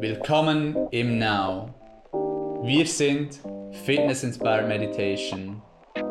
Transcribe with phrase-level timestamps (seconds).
[0.00, 1.74] Willkommen im Now.
[2.62, 3.40] Wir sind
[3.84, 5.60] Fitness Inspired Meditation.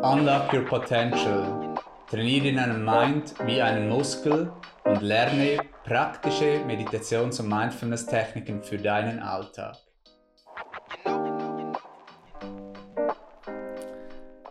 [0.03, 1.73] Unlock your potential.
[2.09, 4.51] Trainiere deinen Mind wie einen Muskel
[4.83, 9.77] und lerne praktische Meditations- und Mindfulness-Techniken für deinen Alltag.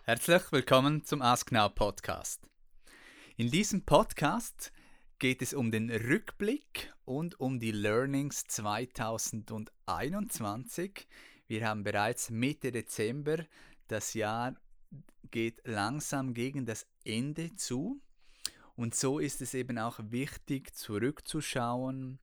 [0.05, 2.41] Herzlich willkommen zum Ask Now Podcast.
[3.37, 4.73] In diesem Podcast
[5.19, 11.09] geht es um den Rückblick und um die Learnings 2021.
[11.47, 13.47] Wir haben bereits Mitte Dezember.
[13.89, 14.55] Das Jahr
[15.31, 18.03] geht langsam gegen das Ende zu.
[18.75, 22.19] Und so ist es eben auch wichtig, zurückzuschauen,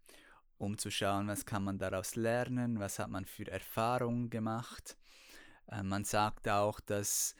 [0.59, 4.97] um zu schauen, was kann man daraus lernen, was hat man für Erfahrungen gemacht.
[5.67, 7.33] Äh, man sagt auch, dass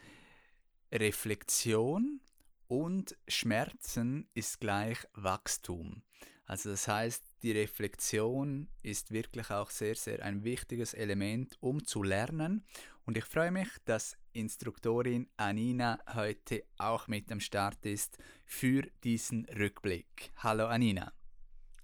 [0.90, 2.20] Reflexion
[2.68, 6.02] und Schmerzen ist gleich Wachstum.
[6.46, 12.02] Also das heißt, die Reflexion ist wirklich auch sehr, sehr ein wichtiges Element, um zu
[12.02, 12.66] lernen.
[13.06, 19.46] Und ich freue mich, dass Instruktorin Anina heute auch mit am Start ist für diesen
[19.46, 20.32] Rückblick.
[20.36, 21.12] Hallo Anina.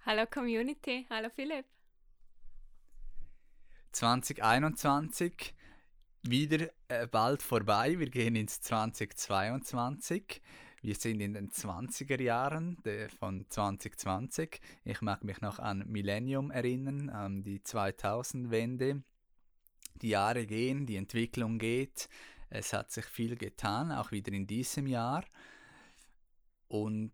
[0.04, 1.66] Hallo Community, hallo Philipp.
[3.92, 5.54] 2021
[6.22, 7.98] wieder äh, bald vorbei.
[7.98, 10.40] Wir gehen ins 2022.
[10.82, 12.78] Wir sind in den 20er Jahren
[13.18, 14.60] von 2020.
[14.84, 19.02] Ich mag mich noch an Millennium erinnern, an die 2000-Wende.
[20.00, 22.08] Die Jahre gehen, die Entwicklung geht.
[22.48, 25.26] Es hat sich viel getan, auch wieder in diesem Jahr.
[26.68, 27.12] Und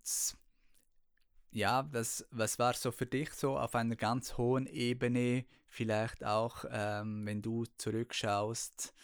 [1.50, 6.64] ja, was, was war so für dich so auf einer ganz hohen Ebene, vielleicht auch,
[6.70, 8.94] ähm, wenn du zurückschaust,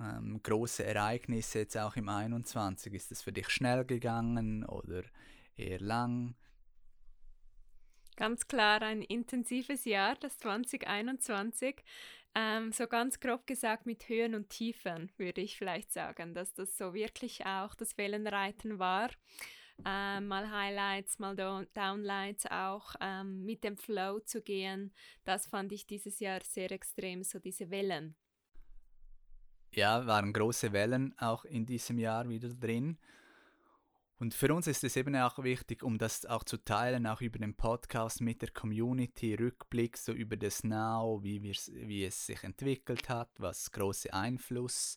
[0.00, 2.92] ähm, große Ereignisse jetzt auch im 21?
[2.94, 5.02] Ist es für dich schnell gegangen oder
[5.56, 6.34] eher lang?
[8.16, 11.82] Ganz klar ein intensives Jahr, das 2021.
[12.34, 16.78] Ähm, so ganz grob gesagt mit Höhen und Tiefen, würde ich vielleicht sagen, dass das
[16.78, 19.10] so wirklich auch das Wellenreiten war.
[19.84, 24.92] Ähm, mal Highlights, mal Downlights auch ähm, mit dem Flow zu gehen.
[25.24, 28.14] Das fand ich dieses Jahr sehr extrem, so diese Wellen
[29.72, 32.98] ja, waren große Wellen auch in diesem Jahr wieder drin.
[34.18, 37.40] Und für uns ist es eben auch wichtig, um das auch zu teilen, auch über
[37.40, 43.08] den Podcast mit der Community, Rückblick so über das Now, wie, wie es sich entwickelt
[43.08, 44.96] hat, was große Einfluss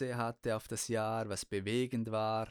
[0.00, 2.48] hatte auf das Jahr, was bewegend war.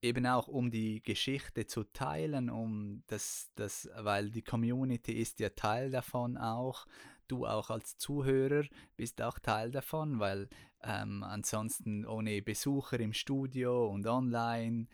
[0.00, 5.50] Eben auch um die Geschichte zu teilen, um das, das, weil die Community ist ja
[5.50, 6.86] Teil davon auch,
[7.32, 8.64] du auch als Zuhörer
[8.96, 10.48] bist auch Teil davon, weil
[10.82, 14.86] ähm, ansonsten ohne Besucher im Studio und online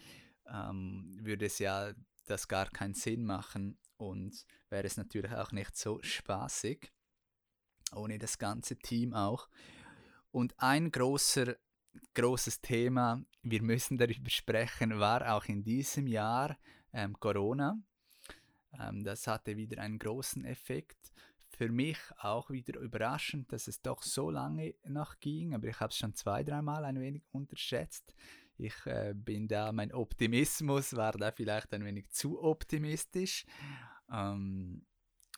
[0.47, 1.93] ähm, würde es ja
[2.27, 6.93] das gar keinen Sinn machen und wäre es natürlich auch nicht so spaßig
[7.95, 9.49] ohne das ganze Team auch.
[10.31, 11.57] Und ein großer
[12.15, 16.57] großes Thema, wir müssen darüber sprechen, war auch in diesem Jahr
[16.93, 17.79] ähm, Corona.
[18.79, 21.13] Ähm, das hatte wieder einen großen Effekt
[21.59, 25.91] für mich auch wieder überraschend, dass es doch so lange noch ging, aber ich habe
[25.91, 28.15] es schon zwei, dreimal ein wenig unterschätzt.
[28.57, 33.45] Ich äh, bin da, mein Optimismus war da vielleicht ein wenig zu optimistisch.
[34.09, 34.87] Ähm,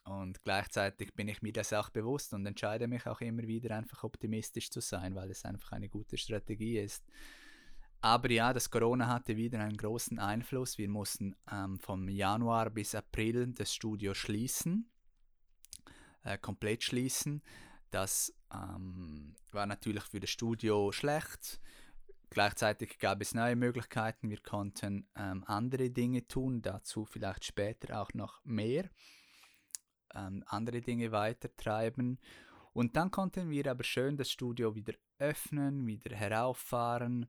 [0.05, 4.05] und gleichzeitig bin ich mir das auch bewusst und entscheide mich auch immer wieder einfach
[4.05, 7.03] optimistisch zu sein, weil es einfach eine gute Strategie ist.
[8.03, 10.77] Aber ja, das Corona hatte wieder einen großen Einfluss.
[10.77, 14.91] Wir mussten ähm, vom Januar bis April das Studio schließen
[16.25, 17.43] äh, komplett schließen.
[17.91, 21.61] Das ähm, war natürlich für das Studio schlecht.
[22.31, 24.31] Gleichzeitig gab es neue Möglichkeiten.
[24.31, 28.89] Wir konnten ähm, andere Dinge tun, dazu vielleicht später auch noch mehr.
[30.15, 32.21] Ähm, andere Dinge weitertreiben.
[32.73, 37.27] Und dann konnten wir aber schön das Studio wieder öffnen, wieder herauffahren.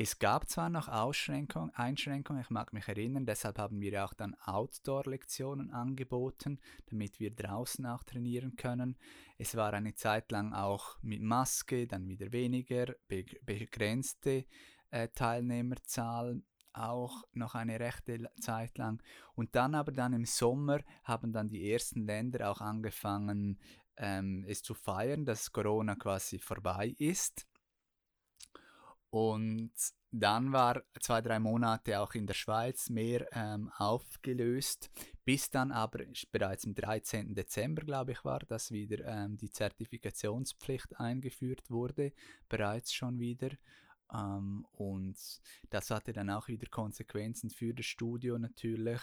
[0.00, 4.36] Es gab zwar noch Einschränkungen, Einschränkungen, ich mag mich erinnern, deshalb haben wir auch dann
[4.44, 8.96] Outdoor-Lektionen angeboten, damit wir draußen auch trainieren können.
[9.38, 14.44] Es war eine Zeit lang auch mit Maske, dann wieder weniger, begrenzte
[14.92, 16.42] äh, Teilnehmerzahl
[16.72, 19.02] auch noch eine rechte Zeit lang.
[19.34, 23.58] Und dann aber dann im Sommer haben dann die ersten Länder auch angefangen,
[23.96, 27.47] ähm, es zu feiern, dass Corona quasi vorbei ist.
[29.10, 29.72] Und
[30.10, 34.90] dann war zwei, drei Monate auch in der Schweiz mehr ähm, aufgelöst,
[35.24, 37.34] bis dann aber bereits am 13.
[37.34, 42.12] Dezember, glaube ich, war, dass wieder ähm, die Zertifikationspflicht eingeführt wurde,
[42.48, 43.50] bereits schon wieder.
[44.12, 45.18] Ähm, und
[45.68, 49.00] das hatte dann auch wieder Konsequenzen für das Studio natürlich,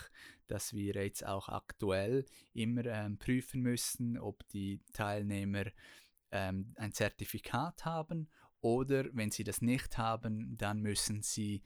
[0.47, 5.65] dass wir jetzt auch aktuell immer ähm, prüfen müssen, ob die Teilnehmer
[6.31, 8.27] ähm, ein Zertifikat haben
[8.65, 11.61] oder wenn sie das nicht haben, dann müssen sie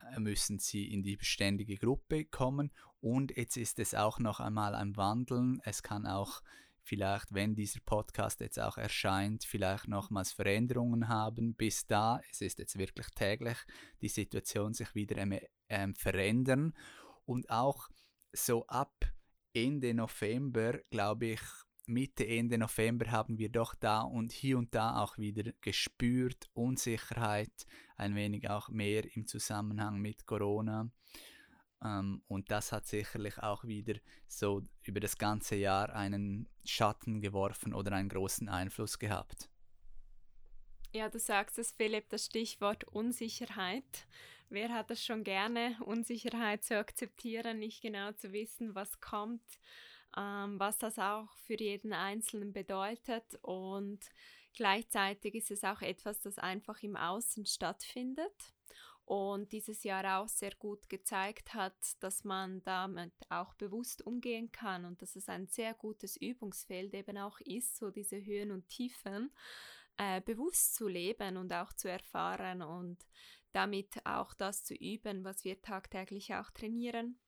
[0.00, 4.74] äh, müssen sie in die beständige Gruppe kommen und jetzt ist es auch noch einmal
[4.74, 5.60] ein Wandeln.
[5.62, 6.40] Es kann auch
[6.82, 11.54] vielleicht, wenn dieser Podcast jetzt auch erscheint, vielleicht nochmals Veränderungen haben.
[11.54, 13.58] Bis da, es ist jetzt wirklich täglich,
[14.00, 15.22] die Situation sich wieder
[15.68, 16.72] ähm, verändern.
[17.26, 17.90] Und auch
[18.32, 18.94] so ab
[19.52, 21.40] Ende November, glaube ich,
[21.86, 27.66] Mitte, Ende November haben wir doch da und hier und da auch wieder gespürt, Unsicherheit,
[27.96, 30.90] ein wenig auch mehr im Zusammenhang mit Corona.
[31.82, 33.98] Ähm, und das hat sicherlich auch wieder
[34.28, 39.48] so über das ganze Jahr einen Schatten geworfen oder einen großen Einfluss gehabt.
[40.92, 44.06] Ja, du sagst es, Philipp, das Stichwort Unsicherheit.
[44.48, 49.44] Wer hat es schon gerne, Unsicherheit zu akzeptieren, nicht genau zu wissen, was kommt,
[50.16, 53.38] ähm, was das auch für jeden Einzelnen bedeutet.
[53.42, 54.00] Und
[54.56, 58.54] gleichzeitig ist es auch etwas, das einfach im Außen stattfindet
[59.10, 64.84] und dieses Jahr auch sehr gut gezeigt hat, dass man damit auch bewusst umgehen kann
[64.84, 69.32] und dass es ein sehr gutes Übungsfeld eben auch ist, so diese Höhen und Tiefen
[69.96, 73.04] äh, bewusst zu leben und auch zu erfahren und
[73.52, 77.18] damit auch das zu üben, was wir tagtäglich auch trainieren.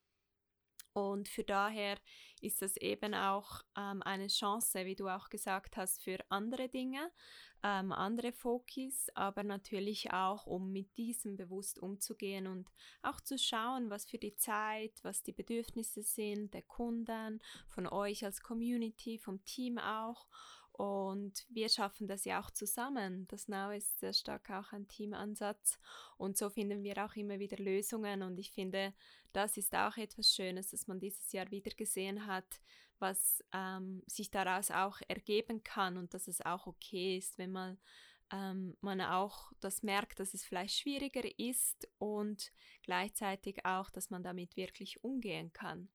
[0.95, 1.97] Und für daher
[2.41, 7.11] ist das eben auch ähm, eine Chance, wie du auch gesagt hast, für andere Dinge,
[7.63, 12.69] ähm, andere Fokis, aber natürlich auch, um mit diesem bewusst umzugehen und
[13.03, 18.25] auch zu schauen, was für die Zeit, was die Bedürfnisse sind der Kunden, von euch
[18.25, 20.27] als Community, vom Team auch.
[20.73, 23.29] Und wir schaffen das ja auch zusammen.
[23.29, 25.79] Das Now ist sehr stark auch ein Teamansatz.
[26.17, 28.23] Und so finden wir auch immer wieder Lösungen.
[28.23, 28.95] Und ich finde,
[29.33, 32.61] das ist auch etwas Schönes, dass man dieses Jahr wieder gesehen hat,
[32.99, 37.79] was ähm, sich daraus auch ergeben kann und dass es auch okay ist, wenn man,
[38.33, 42.53] ähm, man auch das merkt, dass es vielleicht schwieriger ist und
[42.83, 45.91] gleichzeitig auch, dass man damit wirklich umgehen kann.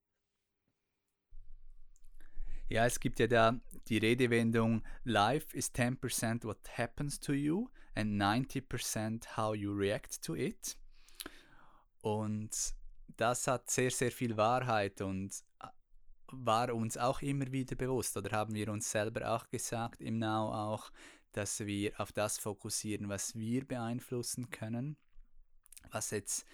[2.70, 8.22] Ja, es gibt ja da die Redewendung, Life is 10% what happens to you and
[8.22, 10.78] 90% how you react to it.
[12.02, 12.52] Und
[13.16, 15.32] das hat sehr, sehr viel Wahrheit und
[16.30, 20.54] war uns auch immer wieder bewusst oder haben wir uns selber auch gesagt im Now
[20.54, 20.92] auch,
[21.32, 24.98] dass wir auf das fokussieren, was wir beeinflussen können,
[25.92, 26.46] was jetzt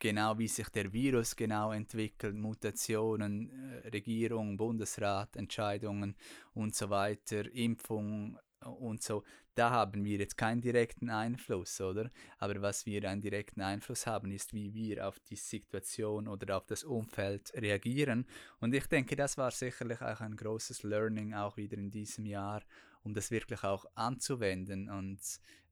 [0.00, 3.50] genau wie sich der Virus genau entwickelt, Mutationen,
[3.84, 6.16] äh, Regierung, Bundesrat, Entscheidungen
[6.54, 9.22] und so weiter, Impfung und so,
[9.54, 12.10] da haben wir jetzt keinen direkten Einfluss, oder?
[12.38, 16.66] Aber was wir einen direkten Einfluss haben, ist, wie wir auf die Situation oder auf
[16.66, 18.26] das Umfeld reagieren.
[18.60, 22.62] Und ich denke, das war sicherlich auch ein großes Learning auch wieder in diesem Jahr,
[23.02, 25.20] um das wirklich auch anzuwenden und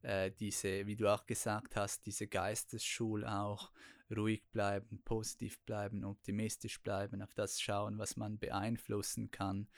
[0.02, 3.72] äh, diese, wie du auch gesagt hast, diese Geistesschule auch
[4.14, 9.68] ruhig bleiben, positiv bleiben, optimistisch bleiben, auf das schauen, was man beeinflussen kann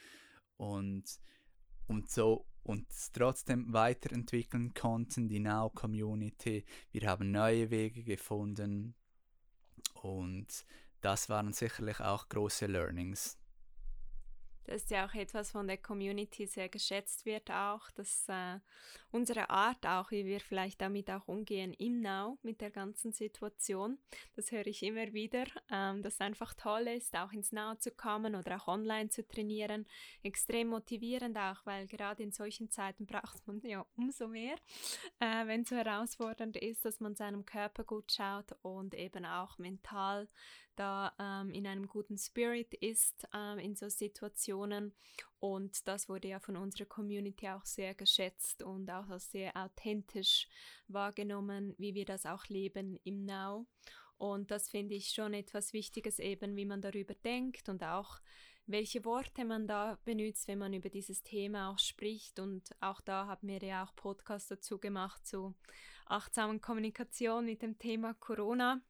[0.57, 1.19] und,
[1.87, 6.65] und so uns trotzdem weiterentwickeln konnten, die Now Community.
[6.93, 8.95] Wir haben neue Wege gefunden
[9.95, 10.47] und
[11.01, 13.39] das waren sicherlich auch große Learnings.
[14.65, 18.59] Das ist ja auch etwas von der Community sehr geschätzt wird auch, dass äh,
[19.11, 23.99] unsere Art auch, wie wir vielleicht damit auch umgehen im Now mit der ganzen Situation,
[24.37, 28.35] das höre ich immer wieder, ähm, dass einfach toll ist, auch ins Now zu kommen
[28.35, 29.87] oder auch online zu trainieren,
[30.23, 34.57] extrem motivierend auch, weil gerade in solchen Zeiten braucht man ja umso mehr,
[35.19, 39.59] äh, wenn es so herausfordernd ist, dass man seinem Körper gut schaut und eben auch
[39.59, 40.29] mental
[40.77, 44.95] da ähm, in einem guten Spirit ist ähm, in so Situationen.
[45.39, 50.49] Und das wurde ja von unserer Community auch sehr geschätzt und auch als sehr authentisch
[50.89, 53.67] wahrgenommen, wie wir das auch leben im Now.
[54.19, 58.21] Und das finde ich schon etwas Wichtiges eben, wie man darüber denkt und auch
[58.67, 62.39] welche Worte man da benutzt, wenn man über dieses Thema auch spricht.
[62.39, 65.55] Und auch da haben wir ja auch Podcasts dazu gemacht zu
[66.07, 68.81] achtsamen Kommunikation mit dem Thema Corona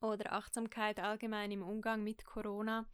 [0.00, 2.86] oder Achtsamkeit allgemein im Umgang mit Corona.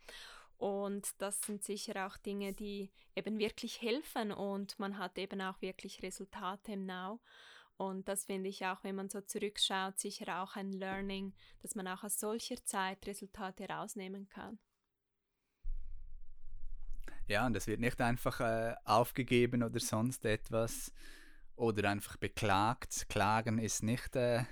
[0.59, 5.61] Und das sind sicher auch Dinge, die eben wirklich helfen und man hat eben auch
[5.61, 7.21] wirklich Resultate im Now.
[7.77, 11.87] Und das finde ich auch, wenn man so zurückschaut, sicher auch ein Learning, dass man
[11.89, 14.59] auch aus solcher Zeit Resultate rausnehmen kann.
[17.29, 20.93] Ja, und das wird nicht einfach äh, aufgegeben oder sonst etwas.
[21.57, 23.07] oder einfach beklagt.
[23.09, 24.45] Klagen ist nicht äh,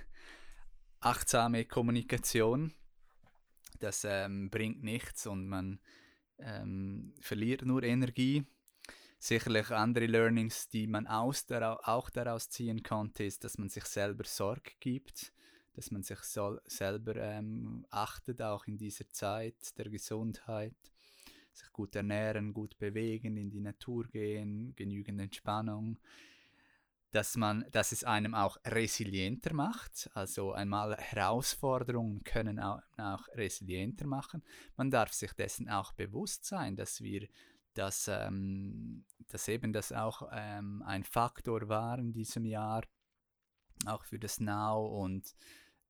[0.99, 2.73] achtsame Kommunikation.
[3.79, 5.79] Das ähm, bringt nichts und man
[6.39, 8.45] ähm, verliert nur Energie.
[9.19, 14.23] Sicherlich andere Learnings, die man aus auch daraus ziehen konnte, ist, dass man sich selber
[14.25, 15.33] Sorge gibt,
[15.73, 20.75] dass man sich so selber ähm, achtet, auch in dieser Zeit der Gesundheit,
[21.53, 25.97] sich gut ernähren, gut bewegen, in die Natur gehen, genügend Entspannung,
[27.15, 30.09] dass man, dass es einem auch resilienter macht.
[30.15, 34.43] Also einmal Herausforderungen können auch, auch resilienter machen.
[34.75, 37.29] Man darf sich dessen auch bewusst sein, dass wir
[37.73, 42.83] dass, ähm, dass eben das auch ähm, ein Faktor war in diesem Jahr,
[43.85, 45.35] auch für das Now und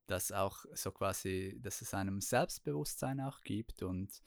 [0.08, 4.24] dass auch so quasi, dass es einem Selbstbewusstsein auch gibt und,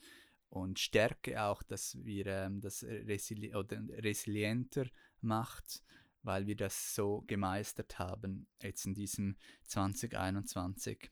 [0.49, 4.85] und Stärke auch, dass wir ähm, das resili oder resilienter
[5.19, 5.83] macht,
[6.23, 11.11] weil wir das so gemeistert haben jetzt in diesem 2021.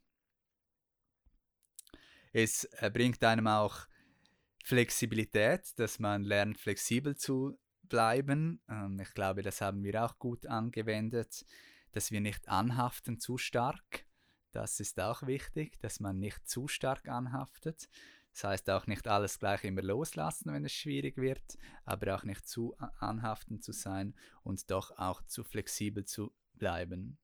[2.33, 3.87] Es äh, bringt einem auch
[4.63, 8.61] Flexibilität, dass man lernt, flexibel zu bleiben.
[8.69, 11.45] Ähm, ich glaube, das haben wir auch gut angewendet,
[11.93, 14.05] dass wir nicht anhaften zu stark.
[14.51, 17.87] Das ist auch wichtig, dass man nicht zu stark anhaftet.
[18.37, 22.47] Das heißt auch nicht alles gleich immer loslassen, wenn es schwierig wird, aber auch nicht
[22.47, 24.13] zu anhaften zu sein
[24.43, 27.17] und doch auch zu flexibel zu bleiben.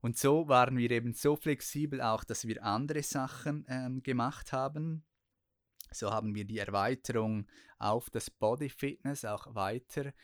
[0.00, 5.04] Und so waren wir eben so flexibel auch, dass wir andere Sachen ähm, gemacht haben,
[5.90, 7.46] so haben wir die Erweiterung
[7.78, 10.14] auf das Body Fitness auch weiter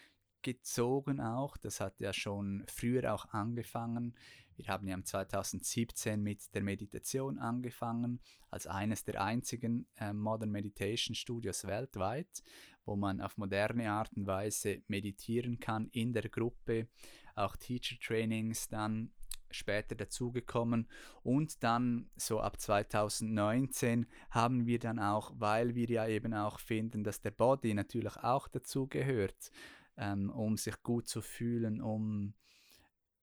[0.42, 1.56] gezogen auch.
[1.56, 4.14] Das hat ja schon früher auch angefangen.
[4.56, 8.20] Wir haben ja 2017 mit der Meditation angefangen,
[8.50, 12.42] als eines der einzigen äh, Modern Meditation Studios weltweit,
[12.84, 16.88] wo man auf moderne Art und Weise meditieren kann in der Gruppe,
[17.36, 19.12] auch Teacher Trainings dann
[19.50, 20.88] später dazugekommen
[21.22, 27.02] und dann so ab 2019 haben wir dann auch, weil wir ja eben auch finden,
[27.02, 29.50] dass der Body natürlich auch dazugehört,
[30.00, 32.34] ähm, um sich gut zu fühlen, um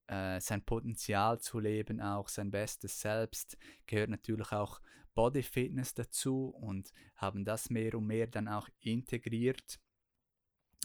[0.07, 3.57] äh, sein Potenzial zu leben, auch sein bestes Selbst,
[3.87, 4.79] gehört natürlich auch
[5.15, 9.79] Body Fitness dazu und haben das mehr und mehr dann auch integriert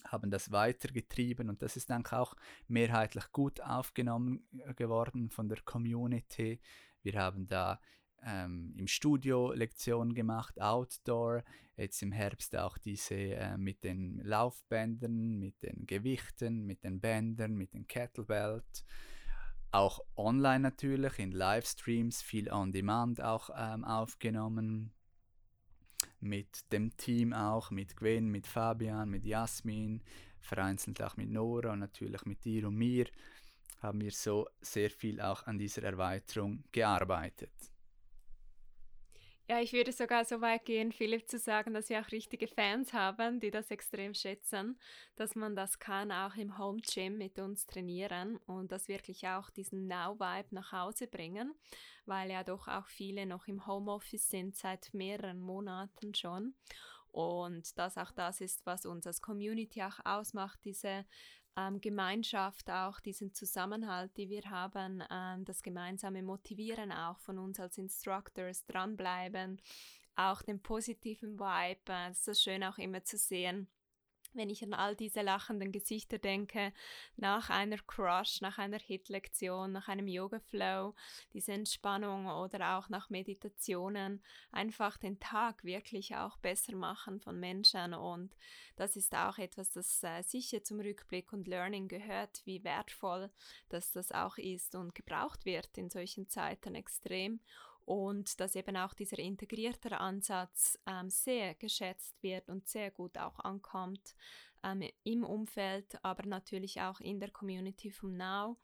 [0.05, 2.35] haben das weitergetrieben und das ist dann auch
[2.67, 6.61] mehrheitlich gut aufgenommen äh, geworden von der Community.
[7.03, 7.81] Wir haben da
[8.25, 11.43] ähm, im Studio Lektionen gemacht, Outdoor,
[11.77, 17.55] jetzt im Herbst auch diese äh, mit den Laufbändern, mit den Gewichten, mit den Bändern,
[17.55, 18.85] mit den Kettlebells.
[19.71, 24.93] Auch online natürlich, in Livestreams, viel on demand auch ähm, aufgenommen
[26.21, 30.03] mit dem Team auch, mit Gwen, mit Fabian, mit Jasmin,
[30.41, 33.07] vereinzelt auch mit Nora und natürlich mit dir und mir,
[33.81, 37.72] haben wir so sehr viel auch an dieser Erweiterung gearbeitet.
[39.53, 42.95] Ja, ich würde sogar so weit gehen, Philipp, zu sagen, dass wir auch richtige Fans
[42.95, 44.79] haben, die das extrem schätzen,
[45.17, 49.51] dass man das kann auch im Home Gym mit uns trainieren und das wirklich auch
[49.51, 51.55] diesen Now-Vibe nach Hause bringen
[52.07, 56.55] weil ja doch auch viele noch im Homeoffice sind seit mehreren Monaten schon.
[57.13, 61.05] Und das auch das ist, was uns als Community auch ausmacht, diese
[61.57, 67.61] ähm, Gemeinschaft, auch diesen Zusammenhalt, die wir haben, ähm, das gemeinsame Motivieren auch von uns
[67.61, 69.61] als Instructors, dranbleiben,
[70.17, 71.93] auch den positiven Vibe.
[71.93, 73.69] Äh, es ist schön auch immer zu sehen,
[74.35, 76.73] wenn ich an all diese lachenden Gesichter denke,
[77.17, 80.95] nach einer Crush, nach einer Hit-Lektion, nach einem Yoga-Flow,
[81.33, 87.95] diese Entspannung oder auch nach Meditationen, einfach den Tag wirklich auch besser machen von Menschen.
[87.95, 88.35] Und
[88.77, 93.31] das ist auch etwas, das äh, sicher zum Rückblick und Learning gehört, wie wertvoll
[93.69, 97.41] dass das auch ist und gebraucht wird in solchen Zeiten extrem
[97.85, 103.39] und dass eben auch dieser integrierte Ansatz ähm, sehr geschätzt wird und sehr gut auch
[103.41, 104.15] ankommt
[104.63, 108.57] ähm, im Umfeld, aber natürlich auch in der Community vom Now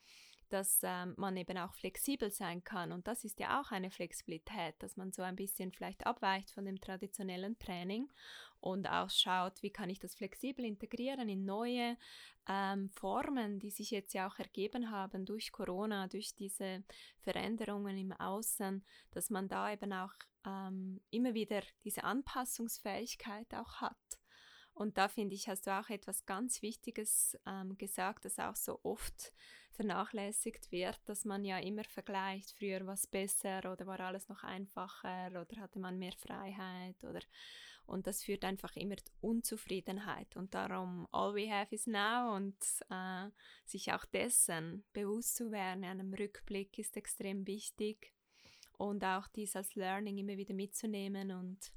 [0.49, 2.93] dass ähm, man eben auch flexibel sein kann.
[2.93, 6.64] Und das ist ja auch eine Flexibilität, dass man so ein bisschen vielleicht abweicht von
[6.64, 8.09] dem traditionellen Training
[8.61, 11.97] und auch schaut, wie kann ich das flexibel integrieren in neue
[12.49, 16.83] ähm, Formen, die sich jetzt ja auch ergeben haben durch Corona, durch diese
[17.21, 20.12] Veränderungen im Außen, dass man da eben auch
[20.47, 23.97] ähm, immer wieder diese Anpassungsfähigkeit auch hat.
[24.78, 28.78] Und da finde ich, hast du auch etwas ganz Wichtiges ähm, gesagt, das auch so
[28.85, 29.32] oft
[29.73, 34.44] vernachlässigt wird, dass man ja immer vergleicht, früher war es besser oder war alles noch
[34.44, 37.18] einfacher oder hatte man mehr Freiheit oder
[37.87, 40.37] Und das führt einfach immer zu Unzufriedenheit.
[40.37, 42.56] Und darum, all we have is now und
[42.88, 43.30] äh,
[43.64, 48.12] sich auch dessen bewusst zu werden, einem Rückblick ist extrem wichtig.
[48.76, 51.73] Und auch dies als Learning immer wieder mitzunehmen und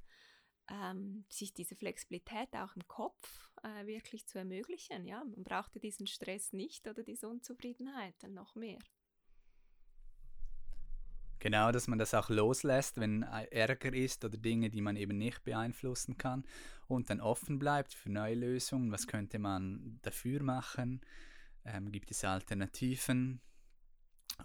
[0.72, 5.06] ähm, sich diese Flexibilität auch im Kopf äh, wirklich zu ermöglichen.
[5.06, 8.80] Ja, man brauchte diesen Stress nicht oder diese Unzufriedenheit dann noch mehr.
[11.40, 15.44] Genau, dass man das auch loslässt, wenn Ärger ist oder Dinge, die man eben nicht
[15.44, 16.46] beeinflussen kann
[16.88, 18.92] und dann offen bleibt für neue Lösungen.
[18.92, 21.02] Was könnte man dafür machen?
[21.66, 23.42] Ähm, gibt es Alternativen?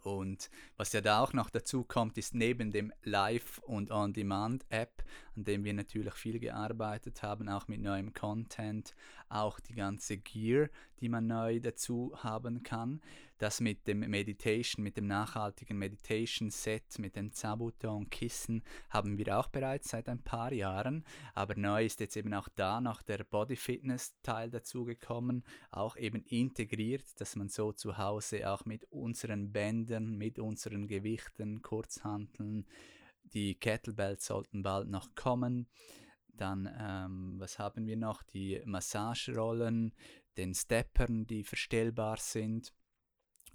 [0.02, 5.04] Und was ja da auch noch dazu kommt, ist neben dem Live- und On-Demand-App,
[5.36, 8.94] an dem wir natürlich viel gearbeitet haben, auch mit neuem Content,
[9.28, 10.68] auch die ganze Gear,
[11.00, 13.00] die man neu dazu haben kann.
[13.38, 19.90] Das mit dem Meditation, mit dem nachhaltigen Meditation-Set, mit dem Zabuton-Kissen haben wir auch bereits
[19.90, 21.04] seit ein paar Jahren.
[21.34, 27.36] Aber neu ist jetzt eben auch da noch der Body-Fitness-Teil dazugekommen, auch eben integriert, dass
[27.36, 32.66] man so zu Hause auch mit unseren Bändern, mit unseren Gewichten, Kurzhanteln,
[33.22, 35.68] die Kettlebells sollten bald noch kommen.
[36.28, 38.22] Dann, ähm, was haben wir noch?
[38.22, 39.94] Die Massagerollen,
[40.38, 42.72] den Steppern, die verstellbar sind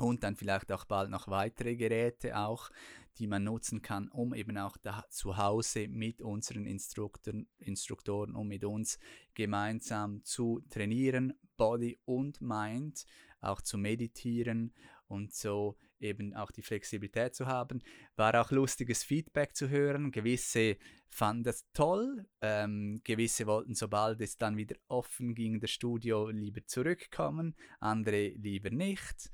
[0.01, 2.69] und dann vielleicht auch bald noch weitere Geräte auch,
[3.17, 8.47] die man nutzen kann, um eben auch da zu Hause mit unseren Instruktoren, Instruktoren und
[8.47, 8.99] mit uns
[9.33, 13.05] gemeinsam zu trainieren, Body und Mind,
[13.41, 14.73] auch zu meditieren
[15.07, 17.81] und so eben auch die Flexibilität zu haben.
[18.15, 20.11] War auch lustiges Feedback zu hören.
[20.11, 20.77] Gewisse
[21.09, 26.65] fanden das toll, ähm, gewisse wollten, sobald es dann wieder offen ging, das Studio lieber
[26.65, 29.29] zurückkommen, andere lieber nicht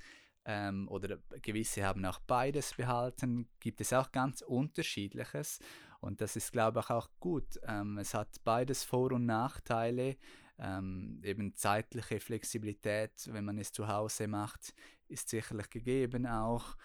[0.47, 5.59] ähm, oder gewisse haben auch beides behalten, gibt es auch ganz unterschiedliches
[5.99, 7.59] und das ist, glaube ich, auch gut.
[7.67, 10.15] Ähm, es hat beides Vor- und Nachteile.
[10.59, 14.73] Ähm, eben zeitliche Flexibilität, wenn man es zu Hause macht,
[15.07, 16.75] ist sicherlich gegeben auch.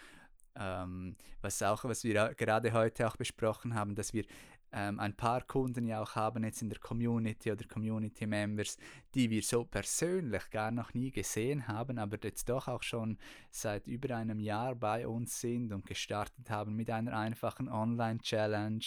[0.54, 4.24] Ähm, was auch, was wir gerade heute auch besprochen haben, dass wir
[4.72, 8.78] ähm, ein paar Kunden ja auch haben jetzt in der Community oder Community Members,
[9.14, 13.18] die wir so persönlich gar noch nie gesehen haben, aber jetzt doch auch schon
[13.50, 18.84] seit über einem Jahr bei uns sind und gestartet haben mit einer einfachen Online-Challenge,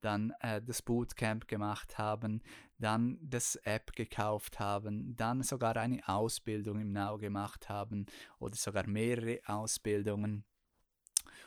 [0.00, 2.42] dann äh, das Bootcamp gemacht haben,
[2.78, 8.06] dann das App gekauft haben, dann sogar eine Ausbildung im Now gemacht haben
[8.38, 10.44] oder sogar mehrere Ausbildungen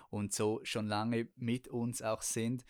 [0.09, 2.63] und so schon lange mit uns auch sind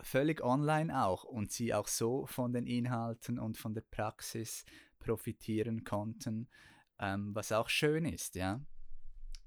[0.00, 4.64] völlig online auch und sie auch so von den Inhalten und von der Praxis
[4.98, 6.48] profitieren konnten,
[6.98, 8.60] ähm, was auch schön ist, ja.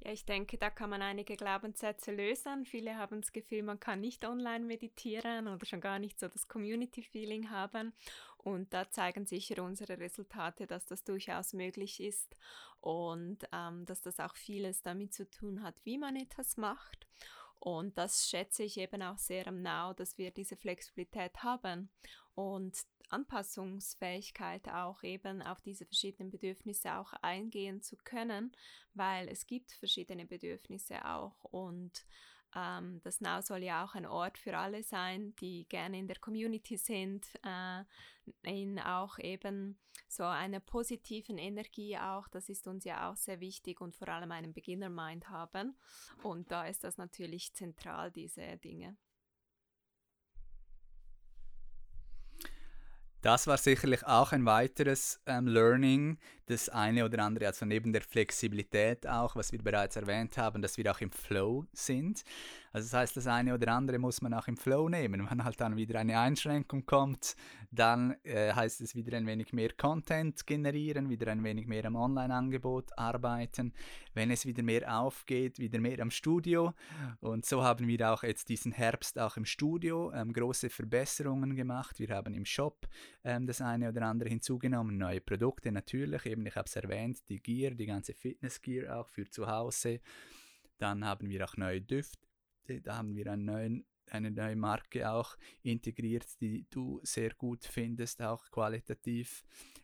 [0.05, 2.65] Ja, ich denke, da kann man einige Glaubenssätze lösen.
[2.65, 6.47] Viele haben das Gefühl, man kann nicht online meditieren oder schon gar nicht so das
[6.47, 7.91] Community-Feeling haben.
[8.38, 12.35] Und da zeigen sicher unsere Resultate, dass das durchaus möglich ist
[12.81, 17.07] und ähm, dass das auch vieles damit zu tun hat, wie man etwas macht.
[17.59, 21.89] Und das schätze ich eben auch sehr am Now, dass wir diese Flexibilität haben
[22.35, 28.51] und Anpassungsfähigkeit auch eben auf diese verschiedenen Bedürfnisse auch eingehen zu können,
[28.93, 32.05] weil es gibt verschiedene Bedürfnisse auch und
[32.55, 36.19] ähm, das Now soll ja auch ein Ort für alle sein, die gerne in der
[36.19, 37.83] Community sind, äh,
[38.43, 43.81] in auch eben so einer positiven Energie auch, das ist uns ja auch sehr wichtig
[43.81, 45.75] und vor allem einen Beginner-Mind haben.
[46.23, 48.95] Und da ist das natürlich zentral, diese Dinge.
[53.21, 58.01] Das war sicherlich auch ein weiteres ähm, Learning, das eine oder andere, also neben der
[58.01, 62.23] Flexibilität auch, was wir bereits erwähnt haben, dass wir auch im Flow sind.
[62.75, 65.29] Also das heißt, das eine oder andere muss man auch im Flow nehmen.
[65.29, 67.38] Wenn halt dann wieder eine Einschränkung kommt,
[67.71, 71.95] dann äh, heißt es wieder ein wenig mehr Content generieren, wieder ein wenig mehr am
[71.95, 73.71] Online-Angebot arbeiten.
[74.13, 76.73] Wenn es wieder mehr aufgeht, wieder mehr am Studio.
[77.21, 81.97] Und so haben wir auch jetzt diesen Herbst auch im Studio ähm, große Verbesserungen gemacht.
[81.99, 82.88] Wir haben im Shop
[83.23, 87.41] ähm, das eine oder andere hinzugenommen, neue Produkte natürlich, eben ich habe es erwähnt, die
[87.41, 90.02] Gear, die ganze Fitness-Gear auch für zu Hause.
[90.78, 92.26] Dann haben wir auch neue Düfte
[92.67, 98.21] da haben wir einen neuen, eine neue Marke auch integriert, die du sehr gut findest,
[98.21, 99.43] auch qualitativ.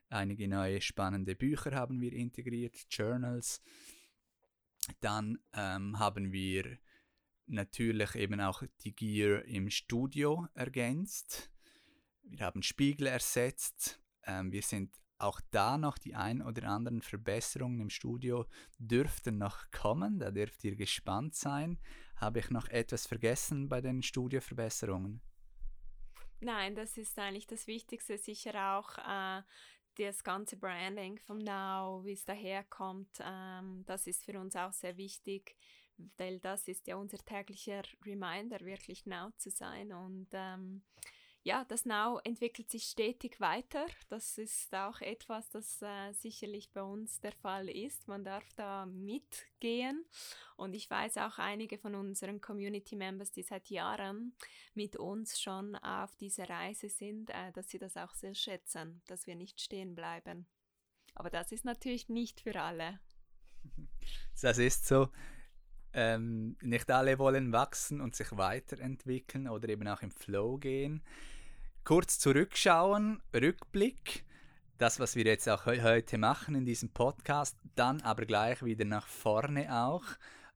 [0.10, 3.62] Einige neue spannende Bücher haben wir integriert, Journals.
[5.00, 6.78] Dann ähm, haben wir
[7.46, 11.52] natürlich eben auch die Gear im Studio ergänzt.
[12.24, 14.02] Wir haben Spiegel ersetzt.
[14.24, 18.46] Ähm, wir sind auch da noch die ein oder anderen Verbesserungen im Studio
[18.78, 20.20] dürften noch kommen.
[20.20, 21.80] Da dürft ihr gespannt sein.
[22.16, 25.22] Habe ich noch etwas vergessen bei den Studioverbesserungen?
[26.40, 29.44] Nein, das ist eigentlich das Wichtigste, sicher auch äh,
[29.98, 33.20] das ganze Branding vom Now, wie es daherkommt.
[33.24, 35.56] Ähm, das ist für uns auch sehr wichtig,
[36.18, 40.84] weil das ist ja unser täglicher Reminder, wirklich Now zu sein und ähm,
[41.44, 43.88] ja, das Now entwickelt sich stetig weiter.
[44.10, 48.08] Das ist auch etwas, das äh, sicherlich bei uns der Fall ist.
[48.08, 50.06] Man darf da mitgehen.
[50.56, 54.36] Und ich weiß auch einige von unseren Community Members, die seit Jahren
[54.76, 59.26] mit uns schon auf dieser Reise sind, äh, dass sie das auch sehr schätzen, dass
[59.26, 60.46] wir nicht stehen bleiben.
[61.16, 63.00] Aber das ist natürlich nicht für alle.
[64.42, 65.10] Das ist so.
[65.94, 71.02] Ähm, nicht alle wollen wachsen und sich weiterentwickeln oder eben auch im Flow gehen.
[71.84, 74.24] Kurz zurückschauen, Rückblick,
[74.78, 79.08] das, was wir jetzt auch heute machen in diesem Podcast, dann aber gleich wieder nach
[79.08, 80.06] vorne auch,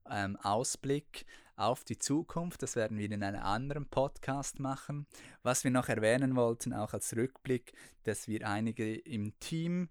[0.09, 5.07] ähm, Ausblick auf die Zukunft, das werden wir in einem anderen Podcast machen.
[5.43, 9.89] Was wir noch erwähnen wollten, auch als Rückblick, dass wir einige im Team,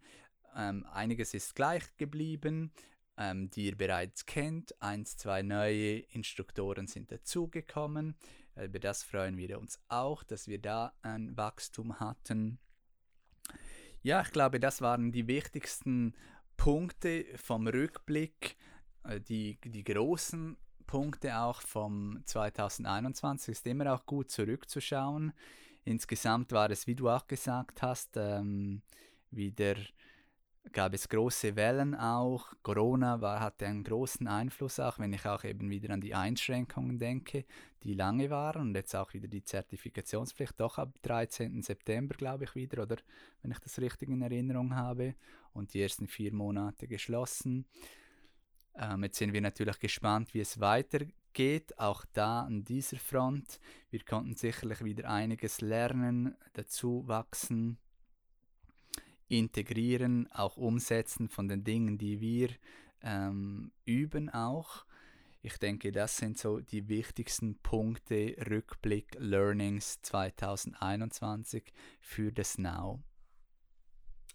[0.56, 2.70] ähm, einiges ist gleich geblieben,
[3.18, 4.80] ähm, die ihr bereits kennt.
[4.82, 8.16] Eins, zwei neue Instruktoren sind dazugekommen.
[8.56, 12.58] Über das freuen wir uns auch, dass wir da ein Wachstum hatten.
[14.02, 16.14] Ja, ich glaube, das waren die wichtigsten
[16.56, 18.56] Punkte vom Rückblick,
[19.04, 23.52] äh, die, die großen Punkte auch vom 2021.
[23.52, 25.32] Ist immer auch gut zurückzuschauen.
[25.84, 28.82] Insgesamt war es, wie du auch gesagt hast, ähm,
[29.30, 29.74] wieder
[30.72, 32.52] gab es große Wellen auch.
[32.62, 36.98] Corona war, hatte einen großen Einfluss auch, wenn ich auch eben wieder an die Einschränkungen
[36.98, 37.44] denke,
[37.82, 41.62] die lange waren und jetzt auch wieder die Zertifikationspflicht, doch ab 13.
[41.62, 42.96] September, glaube ich, wieder, oder
[43.42, 45.14] wenn ich das richtig in Erinnerung habe,
[45.54, 47.66] und die ersten vier Monate geschlossen.
[48.76, 53.60] Ähm, jetzt sind wir natürlich gespannt, wie es weitergeht, auch da an dieser Front.
[53.90, 57.78] Wir konnten sicherlich wieder einiges lernen, dazu wachsen
[59.28, 62.50] integrieren, auch umsetzen von den Dingen, die wir
[63.02, 64.84] ähm, üben auch.
[65.42, 73.02] Ich denke, das sind so die wichtigsten Punkte, Rückblick, Learnings 2021 für das Now.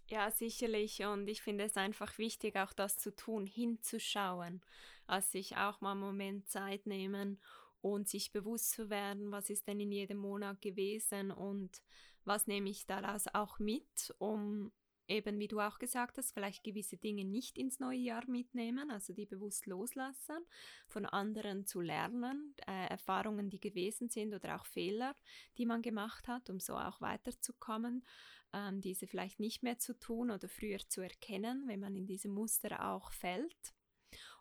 [0.07, 1.03] Ja, sicherlich.
[1.05, 4.61] Und ich finde es einfach wichtig, auch das zu tun, hinzuschauen.
[5.07, 7.39] Also sich auch mal einen Moment Zeit nehmen
[7.81, 11.81] und sich bewusst zu werden, was ist denn in jedem Monat gewesen und
[12.25, 14.71] was nehme ich daraus auch mit, um
[15.09, 19.13] eben, wie du auch gesagt hast, vielleicht gewisse Dinge nicht ins neue Jahr mitnehmen, also
[19.13, 20.45] die bewusst loslassen,
[20.87, 25.15] von anderen zu lernen, äh, Erfahrungen, die gewesen sind oder auch Fehler,
[25.57, 28.05] die man gemacht hat, um so auch weiterzukommen,
[28.53, 32.29] ähm, diese vielleicht nicht mehr zu tun oder früher zu erkennen, wenn man in diese
[32.29, 33.73] Muster auch fällt.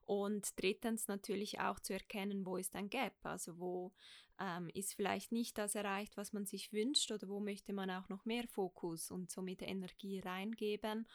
[0.09, 3.93] Und drittens natürlich auch zu erkennen, wo ist ein Gap, also wo
[4.41, 8.09] ähm, ist vielleicht nicht das erreicht, was man sich wünscht oder wo möchte man auch
[8.09, 11.07] noch mehr Fokus und somit Energie reingeben.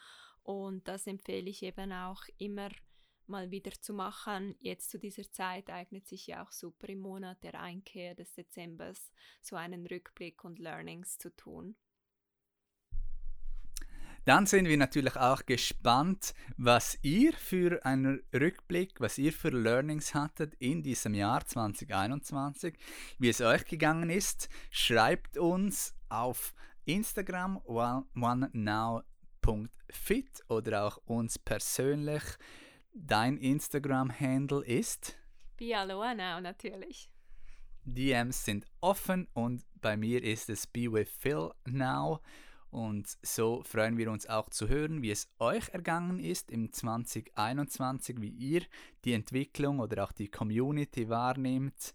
[0.43, 2.69] Und das empfehle ich eben auch immer
[3.27, 4.55] mal wieder zu machen.
[4.59, 9.11] Jetzt zu dieser Zeit eignet sich ja auch super im Monat der Einkehr des Dezembers
[9.41, 11.75] so einen Rückblick und Learnings zu tun.
[14.25, 20.13] Dann sind wir natürlich auch gespannt, was ihr für einen Rückblick, was ihr für Learnings
[20.13, 22.77] hattet in diesem Jahr 2021,
[23.19, 24.47] wie es euch gegangen ist.
[24.71, 26.53] Schreibt uns auf
[26.85, 29.03] Instagram onenow.fit
[30.47, 32.23] oder auch uns persönlich.
[32.93, 35.17] Dein Instagram-Handle ist?
[35.57, 37.09] Bialoa natürlich.
[37.85, 42.21] DMs sind offen und bei mir ist es Be with Phil Now.
[42.73, 48.19] Und so freuen wir uns auch zu hören, wie es euch ergangen ist im 2021,
[48.19, 48.63] wie ihr
[49.05, 51.93] die Entwicklung oder auch die Community wahrnehmt,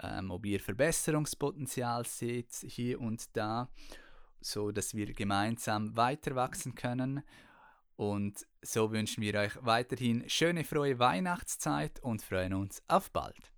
[0.00, 3.68] ähm, ob ihr Verbesserungspotenzial seht hier und da,
[4.40, 7.24] so dass wir gemeinsam weiter wachsen können.
[7.96, 13.50] Und so wünschen wir euch weiterhin schöne, frohe Weihnachtszeit und freuen uns auf bald.